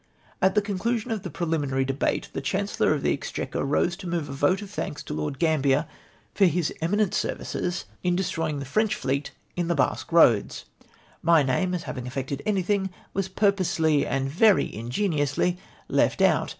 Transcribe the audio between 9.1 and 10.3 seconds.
Jleet in the Basque